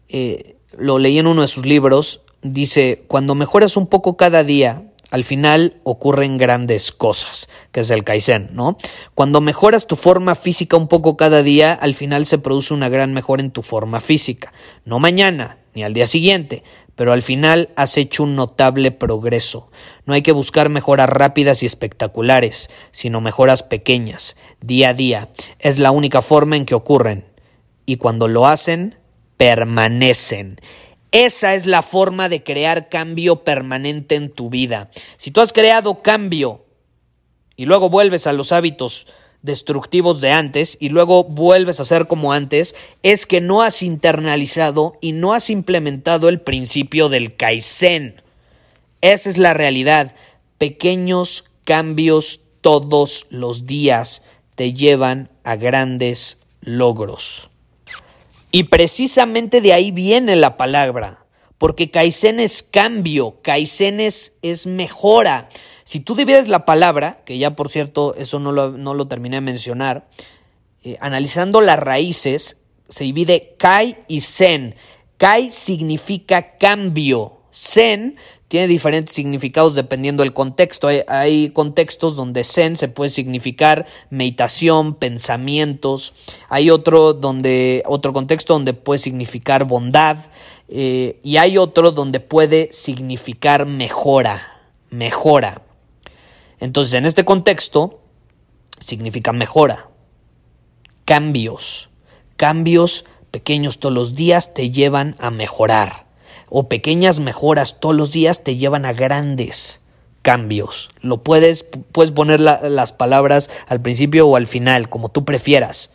eh, 0.09 0.57
lo 0.75 0.97
leí 0.97 1.19
en 1.19 1.27
uno 1.27 1.43
de 1.43 1.47
sus 1.47 1.65
libros, 1.65 2.21
dice, 2.41 3.03
cuando 3.07 3.35
mejoras 3.35 3.77
un 3.77 3.85
poco 3.85 4.17
cada 4.17 4.43
día, 4.43 4.88
al 5.11 5.23
final 5.23 5.79
ocurren 5.83 6.37
grandes 6.37 6.91
cosas, 6.91 7.49
que 7.71 7.79
es 7.79 7.89
el 7.89 8.03
Kaizen, 8.03 8.49
¿no? 8.53 8.77
Cuando 9.15 9.41
mejoras 9.41 9.87
tu 9.87 9.95
forma 9.95 10.35
física 10.35 10.77
un 10.77 10.87
poco 10.87 11.17
cada 11.17 11.43
día, 11.43 11.73
al 11.73 11.95
final 11.95 12.25
se 12.25 12.37
produce 12.37 12.73
una 12.73 12.89
gran 12.89 13.13
mejora 13.13 13.41
en 13.41 13.51
tu 13.51 13.61
forma 13.61 14.01
física. 14.01 14.53
No 14.85 14.99
mañana, 14.99 15.57
ni 15.73 15.83
al 15.83 15.93
día 15.93 16.07
siguiente, 16.07 16.63
pero 16.95 17.13
al 17.13 17.21
final 17.21 17.69
has 17.75 17.97
hecho 17.97 18.23
un 18.23 18.35
notable 18.35 18.91
progreso. 18.91 19.71
No 20.05 20.13
hay 20.13 20.21
que 20.21 20.31
buscar 20.31 20.69
mejoras 20.69 21.09
rápidas 21.09 21.63
y 21.63 21.65
espectaculares, 21.65 22.69
sino 22.91 23.21
mejoras 23.21 23.63
pequeñas, 23.63 24.35
día 24.61 24.89
a 24.89 24.93
día. 24.93 25.29
Es 25.59 25.79
la 25.79 25.91
única 25.91 26.21
forma 26.21 26.57
en 26.57 26.65
que 26.65 26.75
ocurren. 26.75 27.25
Y 27.85 27.95
cuando 27.95 28.27
lo 28.27 28.47
hacen, 28.47 28.97
permanecen. 29.37 30.59
Esa 31.11 31.55
es 31.55 31.65
la 31.65 31.81
forma 31.81 32.29
de 32.29 32.43
crear 32.43 32.89
cambio 32.89 33.43
permanente 33.43 34.15
en 34.15 34.29
tu 34.29 34.49
vida. 34.49 34.91
Si 35.17 35.31
tú 35.31 35.41
has 35.41 35.53
creado 35.53 36.01
cambio 36.01 36.65
y 37.55 37.65
luego 37.65 37.89
vuelves 37.89 38.27
a 38.27 38.33
los 38.33 38.51
hábitos 38.51 39.07
destructivos 39.41 40.21
de 40.21 40.31
antes 40.31 40.77
y 40.79 40.89
luego 40.89 41.23
vuelves 41.23 41.79
a 41.79 41.85
ser 41.85 42.07
como 42.07 42.33
antes, 42.33 42.75
es 43.03 43.25
que 43.25 43.41
no 43.41 43.61
has 43.61 43.81
internalizado 43.81 44.97
y 45.01 45.13
no 45.13 45.33
has 45.33 45.49
implementado 45.49 46.29
el 46.29 46.41
principio 46.41 47.09
del 47.09 47.35
Kaizen. 47.35 48.21
Esa 49.01 49.29
es 49.29 49.37
la 49.37 49.53
realidad. 49.53 50.15
Pequeños 50.57 51.45
cambios 51.63 52.41
todos 52.61 53.27
los 53.29 53.65
días 53.65 54.21
te 54.55 54.73
llevan 54.73 55.29
a 55.43 55.55
grandes 55.55 56.37
logros. 56.61 57.48
Y 58.51 58.65
precisamente 58.65 59.61
de 59.61 59.73
ahí 59.73 59.91
viene 59.91 60.35
la 60.35 60.57
palabra, 60.57 61.25
porque 61.57 61.91
Kaizen 61.91 62.39
es 62.39 62.63
cambio, 62.63 63.37
Kaizen 63.41 63.99
es, 63.99 64.33
mejora. 64.65 65.49
Si 65.83 65.99
tú 65.99 66.15
divides 66.15 66.47
la 66.47 66.65
palabra, 66.65 67.21
que 67.25 67.37
ya 67.37 67.55
por 67.55 67.69
cierto 67.69 68.15
eso 68.15 68.39
no 68.39 68.51
lo, 68.51 68.71
no 68.71 68.93
lo 68.93 69.07
terminé 69.07 69.37
de 69.37 69.41
mencionar, 69.41 70.07
eh, 70.83 70.97
analizando 70.99 71.61
las 71.61 71.77
raíces, 71.77 72.57
se 72.87 73.03
divide 73.03 73.55
Kai 73.57 73.97
y 74.07 74.21
Zen. 74.21 74.75
Kai 75.17 75.51
significa 75.51 76.57
cambio, 76.57 77.41
Zen 77.53 78.17
tiene 78.49 78.67
diferentes 78.67 79.13
significados 79.13 79.75
dependiendo 79.75 80.23
del 80.23 80.33
contexto. 80.33 80.89
Hay, 81.07 81.51
contextos 81.51 82.15
donde 82.15 82.43
Zen 82.43 82.77
se 82.77 82.87
puede 82.87 83.11
significar 83.11 83.85
meditación, 84.09 84.95
pensamientos. 84.95 86.15
Hay 86.49 86.71
otro, 86.71 87.13
donde, 87.13 87.83
otro 87.85 88.11
contexto 88.11 88.53
donde 88.53 88.73
puede 88.73 88.97
significar 88.97 89.65
bondad. 89.65 90.17
Eh, 90.67 91.19
y 91.23 91.37
hay 91.37 91.59
otro 91.59 91.91
donde 91.91 92.19
puede 92.19 92.69
significar 92.71 93.67
mejora. 93.67 94.41
Mejora. 94.89 95.61
Entonces, 96.59 96.95
en 96.95 97.05
este 97.05 97.23
contexto, 97.23 98.01
significa 98.79 99.31
mejora. 99.31 99.91
Cambios. 101.05 101.91
Cambios 102.35 103.05
pequeños 103.29 103.77
todos 103.77 103.93
los 103.93 104.15
días 104.15 104.55
te 104.55 104.71
llevan 104.71 105.15
a 105.19 105.29
mejorar 105.29 106.08
o 106.49 106.67
pequeñas 106.67 107.19
mejoras 107.19 107.79
todos 107.79 107.95
los 107.95 108.11
días 108.11 108.43
te 108.43 108.57
llevan 108.57 108.85
a 108.85 108.93
grandes 108.93 109.81
cambios. 110.21 110.89
Lo 111.01 111.23
puedes, 111.23 111.65
puedes 111.91 112.11
poner 112.11 112.39
las 112.39 112.93
palabras 112.93 113.49
al 113.67 113.81
principio 113.81 114.27
o 114.27 114.35
al 114.35 114.47
final, 114.47 114.89
como 114.89 115.09
tú 115.09 115.25
prefieras. 115.25 115.91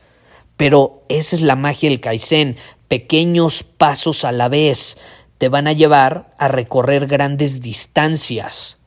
Pero 0.56 1.02
esa 1.08 1.36
es 1.36 1.42
la 1.42 1.56
magia 1.56 1.90
del 1.90 2.00
Kaizen. 2.00 2.56
Pequeños 2.88 3.62
pasos 3.62 4.24
a 4.24 4.32
la 4.32 4.48
vez 4.48 4.96
te 5.38 5.48
van 5.48 5.66
a 5.66 5.72
llevar 5.72 6.32
a 6.38 6.48
recorrer 6.48 7.06
grandes 7.06 7.60
distancias. 7.60 8.78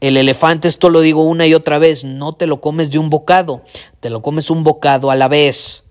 El 0.00 0.18
elefante, 0.18 0.68
esto 0.68 0.90
lo 0.90 1.00
digo 1.00 1.24
una 1.24 1.46
y 1.46 1.54
otra 1.54 1.78
vez, 1.78 2.04
no 2.04 2.34
te 2.34 2.46
lo 2.46 2.60
comes 2.60 2.90
de 2.90 2.98
un 2.98 3.08
bocado, 3.08 3.62
te 4.00 4.10
lo 4.10 4.20
comes 4.20 4.50
un 4.50 4.62
bocado 4.62 5.10
a 5.10 5.16
la 5.16 5.26
vez. 5.26 5.84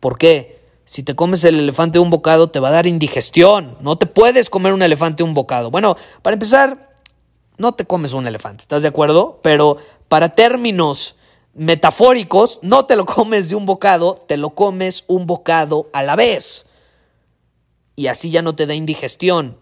¿Por 0.00 0.18
qué? 0.18 0.59
Si 0.90 1.04
te 1.04 1.14
comes 1.14 1.44
el 1.44 1.56
elefante 1.56 1.98
de 1.98 2.02
un 2.02 2.10
bocado, 2.10 2.50
te 2.50 2.58
va 2.58 2.66
a 2.66 2.72
dar 2.72 2.88
indigestión. 2.88 3.78
No 3.80 3.96
te 3.96 4.06
puedes 4.06 4.50
comer 4.50 4.72
un 4.72 4.82
elefante 4.82 5.18
de 5.18 5.22
un 5.22 5.34
bocado. 5.34 5.70
Bueno, 5.70 5.94
para 6.20 6.34
empezar, 6.34 6.96
no 7.58 7.74
te 7.74 7.84
comes 7.84 8.12
un 8.12 8.26
elefante, 8.26 8.62
¿estás 8.62 8.82
de 8.82 8.88
acuerdo? 8.88 9.38
Pero 9.40 9.76
para 10.08 10.34
términos 10.34 11.14
metafóricos, 11.54 12.58
no 12.62 12.86
te 12.86 12.96
lo 12.96 13.06
comes 13.06 13.48
de 13.48 13.54
un 13.54 13.66
bocado, 13.66 14.24
te 14.26 14.36
lo 14.36 14.56
comes 14.56 15.04
un 15.06 15.26
bocado 15.26 15.88
a 15.92 16.02
la 16.02 16.16
vez. 16.16 16.66
Y 17.94 18.08
así 18.08 18.32
ya 18.32 18.42
no 18.42 18.56
te 18.56 18.66
da 18.66 18.74
indigestión. 18.74 19.58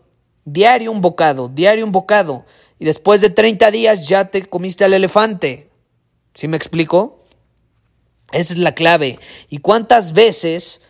Diario 0.46 0.90
un 0.90 1.02
bocado, 1.02 1.50
diario 1.50 1.84
un 1.84 1.92
bocado. 1.92 2.46
Y 2.78 2.86
después 2.86 3.20
de 3.20 3.28
30 3.28 3.70
días 3.70 4.08
ya 4.08 4.30
te 4.30 4.46
comiste 4.46 4.86
al 4.86 4.94
elefante. 4.94 5.68
¿Sí 6.32 6.48
me 6.48 6.56
explico? 6.56 7.22
Esa 8.32 8.54
es 8.54 8.58
la 8.58 8.74
clave. 8.74 9.18
¿Y 9.50 9.58
cuántas 9.58 10.14
veces 10.14 10.80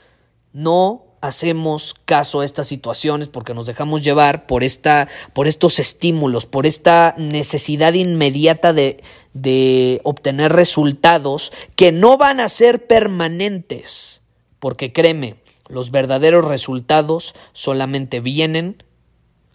no 0.59 1.05
hacemos 1.21 1.95
caso 2.05 2.41
a 2.41 2.45
estas 2.45 2.67
situaciones 2.67 3.29
porque 3.29 3.55
nos 3.55 3.67
dejamos 3.67 4.03
llevar 4.03 4.47
por 4.47 4.65
esta 4.65 5.09
por 5.33 5.47
estos 5.47 5.79
estímulos, 5.79 6.47
por 6.47 6.67
esta 6.67 7.15
necesidad 7.17 7.95
inmediata 7.95 8.73
de, 8.73 9.00
de 9.35 10.00
obtener 10.03 10.53
resultados 10.53 11.53
que 11.77 11.93
no 11.93 12.19
van 12.19 12.41
a 12.41 12.49
ser 12.49 12.88
permanentes. 12.88 14.21
Porque 14.59 14.93
créeme, 14.93 15.37
los 15.69 15.93
verdaderos 15.93 16.45
resultados 16.45 17.37
solamente 17.53 18.19
vienen 18.19 18.83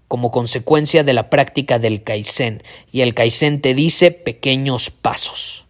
como 0.08 0.32
consecuencia 0.32 1.04
de 1.04 1.14
la 1.14 1.30
práctica 1.30 1.80
del 1.80 2.04
Kaizen. 2.04 2.64
Y 2.94 3.02
el 3.02 3.14
Kaizen 3.14 3.60
te 3.62 3.74
dice 3.74 4.12
pequeños 4.12 4.90
pasos. 4.90 5.66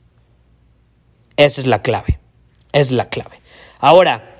Esa 1.37 1.61
es 1.61 1.65
la 1.65 1.81
clave. 1.81 2.19
Es 2.71 2.91
la 2.91 3.09
clave. 3.09 3.41
Ahora, 3.79 4.32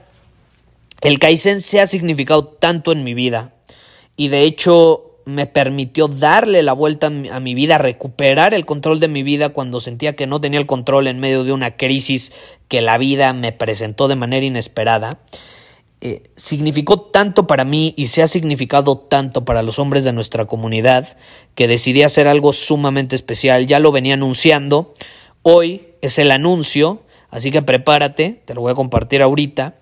el 1.04 1.20
Kaizen 1.20 1.62
se 1.62 1.82
ha 1.82 1.86
significado 1.86 2.46
tanto 2.46 2.92
en 2.92 3.04
mi 3.04 3.14
vida 3.14 3.54
y 4.16 4.30
de 4.30 4.44
hecho 4.44 5.20
me 5.26 5.46
permitió 5.46 6.08
darle 6.08 6.64
la 6.64 6.74
vuelta 6.74 7.08
a 7.08 7.40
mi 7.40 7.56
vida, 7.56 7.78
recuperar 7.78 8.54
el 8.54 8.66
control 8.66 9.00
de 9.00 9.08
mi 9.10 9.24
vida 9.24 9.50
cuando 9.50 9.82
sentía 9.82 10.16
que 10.16 10.28
no 10.28 10.42
tenía 10.42 10.60
el 10.60 10.66
control 10.66 11.08
en 11.08 11.20
medio 11.20 11.44
de 11.44 11.54
una 11.54 11.76
crisis 11.76 12.32
que 12.68 12.82
la 12.82 12.98
vida 12.98 13.34
me 13.34 13.52
presentó 13.52 14.08
de 14.08 14.16
manera 14.16 14.46
inesperada. 14.46 15.20
Eh, 16.02 16.24
significó 16.36 17.00
tanto 17.00 17.48
para 17.48 17.64
mí 17.64 17.94
y 17.96 18.08
se 18.08 18.22
ha 18.24 18.28
significado 18.28 18.98
tanto 18.98 19.46
para 19.46 19.64
los 19.64 19.80
hombres 19.80 20.04
de 20.04 20.12
nuestra 20.12 20.46
comunidad 20.46 21.16
que 21.56 21.70
decidí 21.70 22.04
hacer 22.04 22.28
algo 22.28 22.52
sumamente 22.52 23.16
especial. 23.16 23.68
Ya 23.68 23.80
lo 23.80 23.94
venía 23.94 24.16
anunciando. 24.16 24.94
Hoy 25.44 25.88
es 26.02 26.20
el 26.20 26.32
anuncio, 26.32 27.04
así 27.30 27.52
que 27.52 27.62
prepárate, 27.62 28.42
te 28.44 28.54
lo 28.54 28.62
voy 28.62 28.72
a 28.72 28.76
compartir 28.76 29.22
ahorita, 29.22 29.76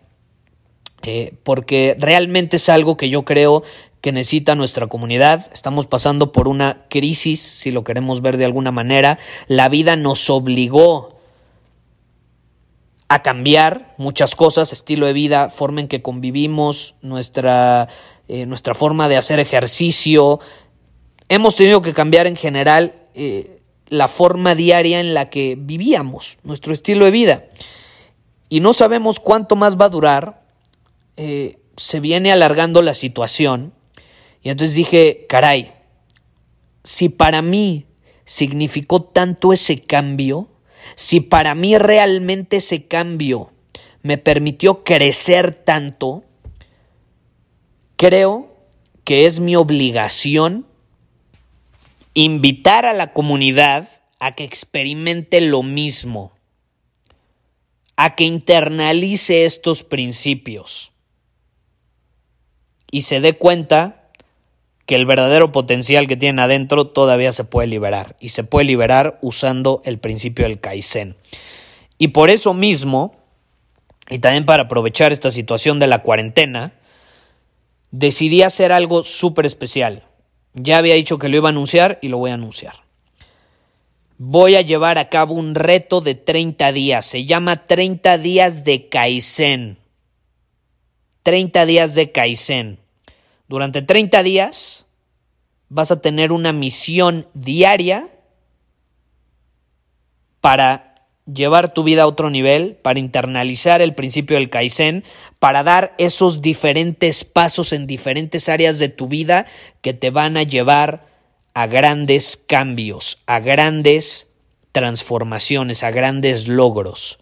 eh, 1.03 1.34
porque 1.43 1.96
realmente 2.00 2.58
es 2.58 2.70
algo 2.70 2.98
que 2.98 3.10
yo 3.10 3.24
creo 3.24 3.63
que 4.01 4.12
necesita 4.12 4.55
nuestra 4.55 4.88
comunidad. 4.88 5.50
Estamos 5.53 5.88
pasando 5.88 6.31
por 6.31 6.48
una 6.48 6.86
crisis, 6.89 7.39
si 7.39 7.72
lo 7.72 7.84
queremos 7.84 8.22
ver 8.22 8.38
de 8.38 8.46
alguna 8.46 8.72
manera. 8.72 9.20
La 9.48 9.70
vida 9.70 9.96
nos 9.96 10.29
obligó 10.29 11.22
a 13.08 13.22
cambiar 13.22 13.93
muchas 13.98 14.36
cosas, 14.36 14.72
estilo 14.74 15.05
de 15.05 15.13
vida, 15.13 15.50
forma 15.50 15.81
en 15.81 15.88
que 15.88 16.01
convivimos, 16.01 16.96
nuestra, 17.01 17.89
eh, 18.27 18.46
nuestra 18.46 18.74
forma 18.74 19.10
de 19.10 19.17
hacer 19.17 19.39
ejercicio. 19.39 20.39
Hemos 21.29 21.55
tenido 21.58 21.81
que 21.81 21.93
cambiar 21.93 22.25
en 22.25 22.38
general 22.38 22.96
eh, 23.13 23.62
la 23.88 24.08
forma 24.08 24.55
diaria 24.55 25.01
en 25.01 25.13
la 25.13 25.29
que 25.29 25.58
vivíamos, 25.60 26.38
nuestro 26.43 26.74
estilo 26.74 27.05
de 27.05 27.12
vida. 27.12 27.46
Y 28.48 28.62
no 28.62 28.72
sabemos 28.72 29.20
cuánto 29.20 29.55
más 29.58 29.79
va 29.79 29.86
a 29.86 29.89
durar. 29.89 30.40
Eh, 31.18 31.62
se 31.77 32.00
viene 32.00 32.32
alargando 32.32 32.82
la 32.82 32.94
situación. 32.94 33.74
Y 34.41 34.50
entonces 34.50 34.75
dije, 34.75 35.25
caray, 35.27 35.74
si 36.84 37.10
para 37.10 37.41
mí 37.41 37.86
significó 38.24 39.03
tanto 39.03 39.53
ese 39.53 39.77
cambio, 39.77 40.50
si 40.96 41.20
para 41.20 41.56
mí 41.56 41.77
realmente 41.77 42.58
ese 42.58 42.88
cambio 42.88 43.51
me 44.03 44.18
permitió 44.18 44.84
crecer 44.84 45.53
tanto, 45.53 46.24
creo 47.98 48.56
que 49.03 49.25
es 49.25 49.39
mi 49.39 49.56
obligación 49.56 50.68
invitar 52.13 52.86
a 52.86 52.94
la 52.94 53.13
comunidad 53.13 53.89
a 54.20 54.34
que 54.34 54.44
experimente 54.44 55.41
lo 55.41 55.63
mismo, 55.63 56.34
a 57.96 58.15
que 58.15 58.24
internalice 58.24 59.46
estos 59.46 59.84
principios 59.84 60.90
y 62.91 63.01
se 63.01 63.21
dé 63.21 63.38
cuenta 63.38 64.01
que 64.86 64.95
el 64.95 65.05
verdadero 65.05 65.51
potencial 65.51 66.05
que 66.05 66.17
tiene 66.17 66.41
adentro 66.41 66.88
todavía 66.88 67.31
se 67.31 67.45
puede 67.45 67.67
liberar 67.67 68.17
y 68.19 68.29
se 68.29 68.43
puede 68.43 68.65
liberar 68.65 69.17
usando 69.21 69.81
el 69.86 70.00
principio 70.00 70.45
del 70.45 70.59
Kaizen. 70.59 71.16
Y 71.98 72.09
por 72.09 72.29
eso 72.29 72.53
mismo, 72.53 73.16
y 74.09 74.20
también 74.20 74.46
para 74.46 74.63
aprovechar 74.63 75.13
esta 75.13 75.31
situación 75.31 75.79
de 75.79 75.87
la 75.87 76.00
cuarentena, 76.01 76.74
decidí 77.92 78.42
hacer 78.42 78.72
algo 78.72 79.03
súper 79.03 79.46
especial. 79.46 80.03
Ya 80.53 80.77
había 80.77 80.96
dicho 80.96 81.18
que 81.18 81.29
lo 81.29 81.37
iba 81.37 81.48
a 81.48 81.51
anunciar 81.51 82.00
y 82.01 82.09
lo 82.09 82.18
voy 82.18 82.31
a 82.31 82.33
anunciar. 82.33 82.75
Voy 84.18 84.55
a 84.55 84.61
llevar 84.61 84.98
a 84.98 85.09
cabo 85.09 85.35
un 85.35 85.55
reto 85.55 86.01
de 86.01 86.16
30 86.16 86.72
días. 86.74 87.05
Se 87.05 87.24
llama 87.25 87.66
30 87.66 88.18
días 88.18 88.66
de 88.66 88.89
Kaizen. 88.89 89.77
30 91.24 91.66
días 91.66 91.96
de 91.96 92.11
Kaizen. 92.11 92.80
Durante 93.51 93.81
30 93.81 94.24
días 94.24 94.85
vas 95.68 95.92
a 95.92 96.00
tener 96.00 96.31
una 96.31 96.53
misión 96.53 97.27
diaria 97.33 98.07
para 100.40 100.96
llevar 101.25 101.74
tu 101.74 101.83
vida 101.83 102.03
a 102.03 102.07
otro 102.07 102.29
nivel, 102.29 102.77
para 102.81 103.00
internalizar 103.00 103.81
el 103.81 103.94
principio 103.94 104.37
del 104.37 104.50
Kaizen, 104.50 105.03
para 105.40 105.64
dar 105.64 105.94
esos 105.98 106.42
diferentes 106.42 107.25
pasos 107.25 107.74
en 107.74 107.87
diferentes 107.87 108.48
áreas 108.48 108.79
de 108.79 108.87
tu 108.87 109.09
vida 109.09 109.46
que 109.81 109.94
te 109.94 110.11
van 110.11 110.37
a 110.37 110.44
llevar 110.44 111.05
a 111.53 111.68
grandes 111.68 112.37
cambios, 112.37 113.22
a 113.25 113.42
grandes 113.42 114.29
transformaciones, 114.72 115.83
a 115.83 115.92
grandes 115.92 116.48
logros. 116.48 117.20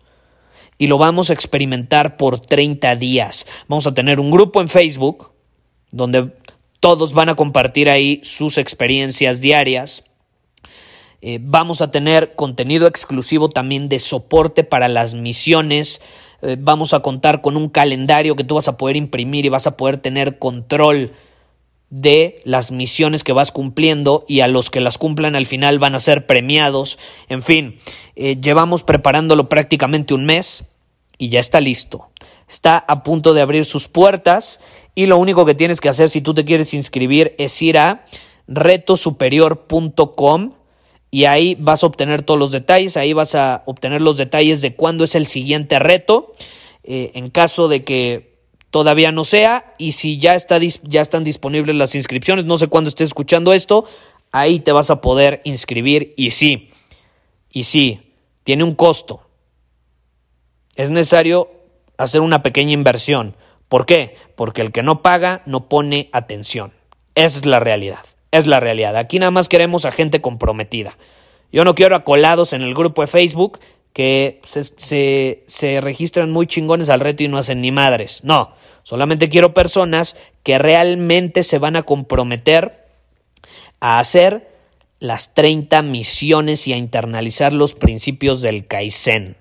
Y 0.78 0.86
lo 0.86 1.00
vamos 1.00 1.32
a 1.32 1.34
experimentar 1.34 2.18
por 2.18 2.39
30 2.39 2.96
días. 2.98 3.48
Vamos 3.68 3.88
a 3.88 3.96
tener 3.96 4.20
un 4.20 4.30
grupo 4.30 4.62
en 4.62 4.68
Facebook 4.68 5.38
donde 5.91 6.32
todos 6.80 7.13
van 7.13 7.30
a 7.30 7.36
compartir 7.36 7.89
ahí 7.89 8.21
sus 8.23 8.58
experiencias 8.58 9.41
diarias. 9.41 10.06
Eh, 11.21 11.39
vamos 11.41 11.82
a 11.82 11.91
tener 11.91 12.36
contenido 12.36 12.88
exclusivo 12.88 13.49
también 13.49 13.89
de 13.89 13.99
soporte 13.99 14.63
para 14.63 14.88
las 14.88 15.15
misiones. 15.15 16.02
Eh, 16.41 16.56
vamos 16.58 16.93
a 16.93 17.02
contar 17.02 17.41
con 17.41 17.58
un 17.58 17.69
calendario 17.69 18.36
que 18.36 18.45
tú 18.45 18.56
vas 18.56 18.69
a 18.69 18.78
poder 18.78 18.95
imprimir 18.95 19.45
y 19.45 19.49
vas 19.49 19.67
a 19.67 19.75
poder 19.75 19.97
tener 19.97 20.39
control 20.39 21.13
de 21.89 22.41
las 22.45 22.71
misiones 22.71 23.23
que 23.23 23.34
vas 23.34 23.52
cumpliendo 23.52 24.23
y 24.28 24.41
a 24.41 24.47
los 24.47 24.69
que 24.69 24.80
las 24.80 24.97
cumplan 24.97 25.36
al 25.36 25.47
final 25.47 25.80
van 25.80 25.95
a 25.95 25.99
ser 25.99 26.25
premiados. 26.25 26.97
En 27.28 27.41
fin, 27.41 27.80
eh, 28.15 28.39
llevamos 28.39 28.84
preparándolo 28.84 29.49
prácticamente 29.49 30.13
un 30.13 30.25
mes 30.25 30.65
y 31.20 31.30
ya 31.30 31.40
está 31.40 31.62
listo. 31.62 32.10
Está 32.48 32.80
a 32.80 33.04
punto 33.04 33.36
de 33.36 33.42
abrir 33.42 33.66
sus 33.66 33.88
puertas 33.88 34.60
y 34.96 35.06
lo 35.06 35.20
único 35.20 35.46
que 35.46 35.54
tienes 35.54 35.80
que 35.80 35.90
hacer 35.90 36.10
si 36.10 36.22
tú 36.22 36.34
te 36.34 36.46
quieres 36.46 36.74
inscribir 36.74 37.36
es 37.38 37.62
ir 37.62 37.78
a 37.78 38.06
retosuperior.com 38.48 40.54
y 41.12 41.26
ahí 41.26 41.56
vas 41.60 41.84
a 41.84 41.88
obtener 41.88 42.24
todos 42.24 42.40
los 42.40 42.52
detalles, 42.52 42.98
ahí 42.98 43.14
vas 43.14 43.36
a 43.36 43.62
obtener 43.68 44.02
los 44.02 44.18
detalles 44.18 44.62
de 44.62 44.76
cuándo 44.76 45.04
es 45.04 45.14
el 45.16 45.28
siguiente 45.28 45.78
reto, 45.78 46.32
eh, 46.84 47.12
en 47.14 47.30
caso 47.30 47.68
de 47.68 47.84
que 47.84 48.40
todavía 48.72 49.12
no 49.12 49.26
sea 49.26 49.74
y 49.78 49.92
si 49.94 50.18
ya, 50.18 50.36
está, 50.36 50.60
ya 50.60 51.02
están 51.02 51.24
disponibles 51.24 51.76
las 51.76 51.96
inscripciones, 51.96 52.46
no 52.46 52.58
sé 52.58 52.68
cuándo 52.68 52.90
estés 52.90 53.10
escuchando 53.10 53.54
esto, 53.54 53.86
ahí 54.32 54.60
te 54.60 54.72
vas 54.72 54.90
a 54.90 55.02
poder 55.02 55.42
inscribir 55.44 56.14
y 56.16 56.32
sí, 56.32 56.70
y 57.52 57.64
sí, 57.64 58.14
tiene 58.44 58.64
un 58.64 58.76
costo. 58.76 59.29
Es 60.80 60.92
necesario 60.92 61.52
hacer 61.98 62.22
una 62.22 62.42
pequeña 62.42 62.72
inversión. 62.72 63.36
¿Por 63.68 63.86
qué? 63.86 64.15
Porque 64.38 64.62
el 64.62 64.72
que 64.72 64.82
no 64.82 65.02
paga 65.02 65.42
no 65.46 65.68
pone 65.68 66.10
atención. 66.13 66.72
Esa 67.15 67.39
es 67.39 67.46
la 67.46 67.60
realidad. 67.60 68.00
Es 68.32 68.48
la 68.48 68.62
realidad. 68.62 68.96
Aquí 68.96 69.20
nada 69.20 69.30
más 69.30 69.50
queremos 69.50 69.84
a 69.84 69.92
gente 69.92 70.22
comprometida. 70.22 70.98
Yo 71.52 71.65
no 71.65 71.76
quiero 71.76 71.98
acolados 71.98 72.54
en 72.54 72.62
el 72.62 72.74
grupo 72.74 73.02
de 73.02 73.08
Facebook 73.08 73.60
que 73.92 74.39
se, 74.46 75.44
se, 75.46 75.82
registran 75.82 76.32
muy 76.32 76.48
chingones 76.48 76.88
al 76.88 77.02
reto 77.02 77.24
y 77.24 77.28
no 77.28 77.38
hacen 77.38 77.60
ni 77.60 77.74
madres. 77.74 78.24
No, 78.24 78.54
solamente 78.84 79.28
quiero 79.28 79.54
personas 79.54 80.15
que 80.44 80.60
realmente 80.60 81.44
se 81.44 81.60
van 81.60 81.76
a 81.76 81.84
comprometer 81.84 82.86
a 83.82 84.00
hacer 84.00 84.48
las 85.02 85.34
30 85.34 85.82
misiones 85.82 86.68
y 86.70 86.72
a 86.74 86.78
internalizar 86.78 87.52
los 87.52 87.76
principios 87.76 88.42
del 88.42 88.65
Kaizen. 88.65 89.36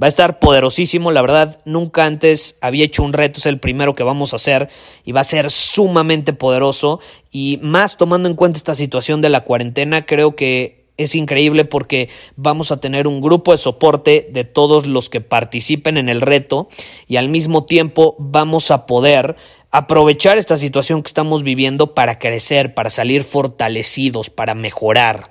Va 0.00 0.06
a 0.06 0.08
estar 0.08 0.38
poderosísimo, 0.38 1.12
la 1.12 1.20
verdad, 1.20 1.60
nunca 1.64 2.06
antes 2.06 2.56
había 2.60 2.84
hecho 2.84 3.02
un 3.02 3.12
reto, 3.12 3.38
es 3.38 3.46
el 3.46 3.60
primero 3.60 3.94
que 3.94 4.02
vamos 4.02 4.32
a 4.32 4.36
hacer 4.36 4.68
y 5.04 5.12
va 5.12 5.20
a 5.20 5.24
ser 5.24 5.50
sumamente 5.50 6.32
poderoso 6.32 6.98
y 7.30 7.58
más 7.62 7.98
tomando 7.98 8.28
en 8.28 8.34
cuenta 8.34 8.56
esta 8.56 8.74
situación 8.74 9.20
de 9.20 9.28
la 9.28 9.42
cuarentena, 9.42 10.06
creo 10.06 10.34
que 10.34 10.82
es 10.96 11.14
increíble 11.14 11.64
porque 11.64 12.08
vamos 12.36 12.70
a 12.72 12.80
tener 12.80 13.06
un 13.06 13.20
grupo 13.20 13.52
de 13.52 13.58
soporte 13.58 14.28
de 14.30 14.44
todos 14.44 14.86
los 14.86 15.08
que 15.08 15.20
participen 15.20 15.96
en 15.96 16.08
el 16.08 16.20
reto 16.20 16.68
y 17.06 17.16
al 17.16 17.28
mismo 17.28 17.64
tiempo 17.64 18.16
vamos 18.18 18.70
a 18.70 18.86
poder 18.86 19.36
aprovechar 19.70 20.38
esta 20.38 20.56
situación 20.56 21.02
que 21.02 21.08
estamos 21.08 21.42
viviendo 21.42 21.94
para 21.94 22.18
crecer, 22.18 22.74
para 22.74 22.90
salir 22.90 23.24
fortalecidos, 23.24 24.30
para 24.30 24.54
mejorar 24.54 25.30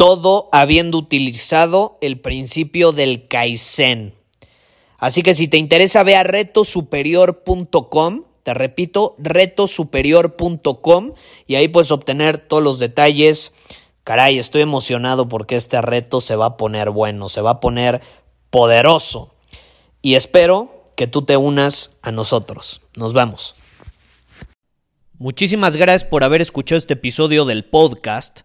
todo 0.00 0.48
habiendo 0.50 0.96
utilizado 0.96 1.98
el 2.00 2.20
principio 2.20 2.92
del 2.92 3.28
Kaizen. 3.28 4.14
Así 4.96 5.22
que 5.22 5.34
si 5.34 5.46
te 5.46 5.58
interesa, 5.58 6.02
ve 6.04 6.16
a 6.16 6.22
retosuperior.com. 6.22 8.22
Te 8.42 8.54
repito, 8.54 9.14
retosuperior.com 9.18 11.12
y 11.46 11.56
ahí 11.56 11.68
puedes 11.68 11.90
obtener 11.90 12.38
todos 12.38 12.62
los 12.62 12.78
detalles. 12.78 13.52
Caray, 14.02 14.38
estoy 14.38 14.62
emocionado 14.62 15.28
porque 15.28 15.56
este 15.56 15.82
reto 15.82 16.22
se 16.22 16.34
va 16.34 16.46
a 16.46 16.56
poner 16.56 16.88
bueno, 16.88 17.28
se 17.28 17.42
va 17.42 17.50
a 17.50 17.60
poner 17.60 18.00
poderoso. 18.48 19.34
Y 20.00 20.14
espero 20.14 20.82
que 20.96 21.08
tú 21.08 21.26
te 21.26 21.36
unas 21.36 21.98
a 22.00 22.10
nosotros. 22.10 22.80
Nos 22.96 23.12
vemos. 23.12 23.54
Muchísimas 25.18 25.76
gracias 25.76 26.08
por 26.08 26.24
haber 26.24 26.40
escuchado 26.40 26.78
este 26.78 26.94
episodio 26.94 27.44
del 27.44 27.66
podcast. 27.66 28.44